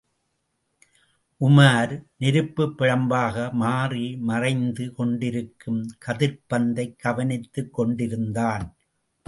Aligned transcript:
உமார், 1.41 1.93
நெருப்புப் 2.17 2.81
பிழம்பாக 2.81 3.51
மாறி 3.51 4.17
மறைந்து 4.17 4.93
கொண்டிருக்கும் 4.93 5.81
கதிர்ப்பந்தைக் 6.05 6.95
கவனித்துக் 6.97 7.73
கொண்டிருந்தான். 7.73 8.75